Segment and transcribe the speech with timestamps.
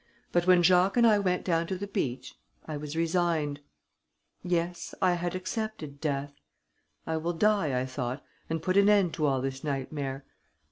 [0.31, 2.33] But when Jacques and I went down to the beach,
[2.65, 3.59] I was resigned....
[4.41, 6.33] Yes, I had accepted death:
[7.05, 10.25] 'I will die,' I thought, 'and put an end to all this nightmare!'...